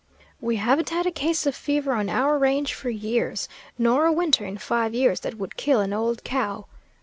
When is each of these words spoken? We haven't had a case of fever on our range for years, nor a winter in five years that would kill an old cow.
We 0.39 0.55
haven't 0.55 0.89
had 0.89 1.05
a 1.05 1.11
case 1.11 1.45
of 1.45 1.53
fever 1.55 1.93
on 1.93 2.09
our 2.09 2.39
range 2.39 2.73
for 2.73 2.89
years, 2.89 3.47
nor 3.77 4.07
a 4.07 4.11
winter 4.11 4.43
in 4.43 4.57
five 4.57 4.95
years 4.95 5.19
that 5.19 5.35
would 5.37 5.57
kill 5.57 5.79
an 5.79 5.93
old 5.93 6.23
cow. 6.23 6.65